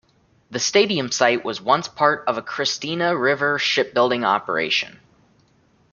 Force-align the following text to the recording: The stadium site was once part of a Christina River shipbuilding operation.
The 0.49 0.57
stadium 0.57 1.11
site 1.11 1.45
was 1.45 1.61
once 1.61 1.87
part 1.87 2.27
of 2.27 2.35
a 2.35 2.41
Christina 2.41 3.15
River 3.15 3.59
shipbuilding 3.59 4.25
operation. 4.25 4.99